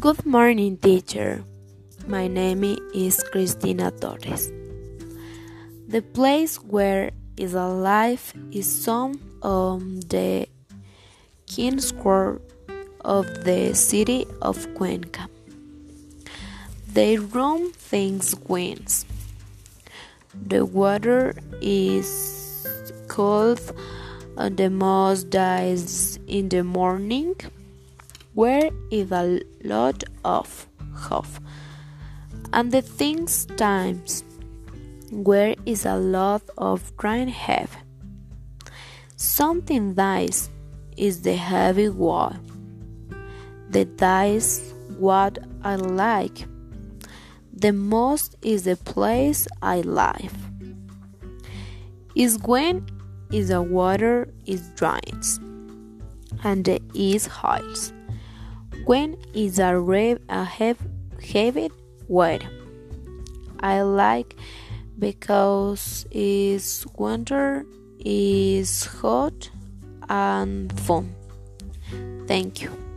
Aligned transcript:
Good 0.00 0.24
morning, 0.24 0.78
teacher. 0.78 1.44
My 2.08 2.26
name 2.26 2.64
is 2.94 3.22
Cristina 3.22 3.90
Torres. 3.90 4.48
The 5.88 6.00
place 6.00 6.56
where 6.56 7.10
is 7.36 7.52
alive 7.52 8.32
is 8.50 8.64
some 8.64 9.20
of 9.42 10.08
the 10.08 10.48
King 11.46 11.80
Square 11.80 12.40
of 13.04 13.44
the 13.44 13.74
city 13.74 14.24
of 14.40 14.56
Cuenca. 14.72 15.28
They 16.88 17.18
run 17.18 17.70
things 17.72 18.34
winds. 18.48 19.04
The 20.32 20.64
water 20.64 21.36
is 21.60 22.66
cold 23.06 23.60
and 24.38 24.56
the 24.56 24.70
most 24.70 25.28
dies 25.28 26.18
in 26.26 26.48
the 26.48 26.64
morning 26.64 27.36
where 28.34 28.70
is 28.90 29.10
a 29.12 29.40
lot 29.64 30.04
of 30.24 30.66
hope. 30.94 31.26
And 32.52 32.72
the 32.72 32.82
things 32.82 33.46
times 33.56 34.24
where 35.10 35.54
is 35.66 35.86
a 35.86 35.96
lot 35.96 36.42
of 36.58 36.96
drying 36.96 37.28
have 37.28 37.76
something 39.16 39.94
dies 39.94 40.48
is 40.96 41.22
the 41.22 41.34
heavy 41.34 41.88
wall 41.88 42.34
the 43.70 43.84
dies 43.84 44.74
what 44.98 45.38
i 45.62 45.76
like. 45.76 46.46
The 47.52 47.72
most 47.72 48.36
is 48.42 48.64
the 48.64 48.76
place 48.76 49.46
i 49.62 49.82
live. 49.82 50.34
Is 52.16 52.38
when 52.42 52.86
is 53.30 53.48
the 53.48 53.62
water 53.62 54.28
is 54.46 54.68
drying 54.70 55.22
and 56.42 56.64
the 56.64 56.80
is 56.94 57.26
hides 57.26 57.92
when 58.90 59.16
is 59.34 59.60
a 59.60 59.78
rave 59.78 60.18
a 60.28 60.44
heavy, 60.44 61.70
weather? 62.08 62.50
I 63.60 63.82
like 63.82 64.34
because 64.98 66.04
it's 66.10 66.84
winter 66.98 67.64
is 68.00 68.86
hot 68.86 69.48
and 70.08 70.76
fun. 70.80 71.14
Thank 72.26 72.62
you 72.62 72.89